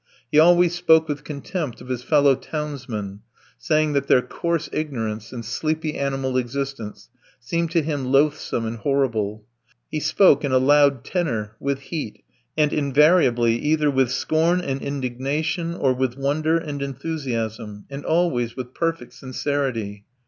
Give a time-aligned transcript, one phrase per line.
[0.31, 3.19] He always spoke with contempt of his fellow townsmen,
[3.59, 9.45] saying that their coarse ignorance and sleepy animal existence seemed to him loathsome and horrible.
[9.91, 12.23] He spoke in a loud tenor, with heat,
[12.57, 18.73] and invariably either with scorn and indignation, or with wonder and enthusiasm, and always with
[18.73, 20.05] perfect sincerity.